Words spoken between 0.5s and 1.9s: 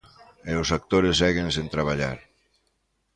E os actores seguen sen